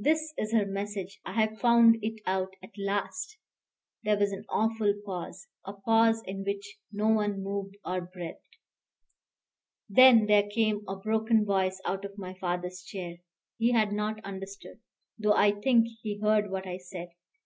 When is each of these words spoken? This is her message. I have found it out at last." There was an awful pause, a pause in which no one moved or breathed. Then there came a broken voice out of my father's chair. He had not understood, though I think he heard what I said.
This 0.00 0.32
is 0.38 0.52
her 0.54 0.64
message. 0.64 1.20
I 1.26 1.32
have 1.38 1.60
found 1.60 1.98
it 2.00 2.22
out 2.24 2.48
at 2.62 2.70
last." 2.78 3.36
There 4.04 4.16
was 4.16 4.32
an 4.32 4.46
awful 4.48 4.94
pause, 5.04 5.48
a 5.66 5.74
pause 5.74 6.22
in 6.24 6.44
which 6.44 6.78
no 6.90 7.08
one 7.08 7.42
moved 7.42 7.76
or 7.84 8.00
breathed. 8.00 8.56
Then 9.86 10.24
there 10.24 10.48
came 10.48 10.82
a 10.88 10.96
broken 10.96 11.44
voice 11.44 11.78
out 11.84 12.06
of 12.06 12.16
my 12.16 12.32
father's 12.38 12.82
chair. 12.84 13.18
He 13.58 13.72
had 13.72 13.92
not 13.92 14.24
understood, 14.24 14.80
though 15.18 15.34
I 15.36 15.50
think 15.52 15.86
he 16.00 16.20
heard 16.22 16.50
what 16.50 16.66
I 16.66 16.78
said. 16.78 17.08